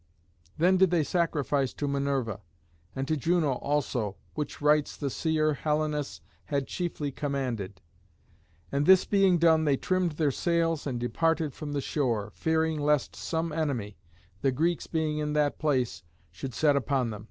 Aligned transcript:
Then 0.57 0.77
did 0.77 0.89
they 0.89 1.03
sacrifice 1.03 1.73
to 1.75 1.87
Minerva, 1.87 2.41
and 2.95 3.07
to 3.07 3.15
Juno 3.15 3.51
also, 3.51 4.15
which 4.33 4.59
rites 4.59 4.97
the 4.97 5.11
seer 5.11 5.53
Helenus 5.53 6.21
had 6.45 6.65
chiefly 6.65 7.11
commanded. 7.11 7.81
And 8.71 8.87
this 8.87 9.05
being 9.05 9.37
done 9.37 9.65
they 9.65 9.77
trimmed 9.77 10.13
their 10.13 10.31
sails 10.31 10.87
and 10.87 10.99
departed 10.99 11.53
from 11.53 11.73
the 11.73 11.81
shore, 11.81 12.31
fearing 12.33 12.79
lest 12.79 13.15
some 13.15 13.51
enemy, 13.51 13.99
the 14.41 14.51
Greeks 14.51 14.87
being 14.87 15.19
in 15.19 15.33
that 15.33 15.59
place, 15.59 16.01
should 16.31 16.55
set 16.55 16.75
upon 16.75 17.11
them. 17.11 17.19